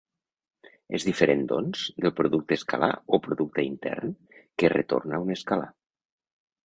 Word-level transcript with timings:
És 0.99 1.03
diferent 1.09 1.43
doncs, 1.51 1.83
del 2.05 2.15
producte 2.21 2.57
escalar 2.61 2.91
o 3.17 3.21
producte 3.29 3.67
intern 3.67 4.17
que 4.63 4.73
retorna 4.77 5.21
un 5.27 5.35
escalar. 5.37 5.69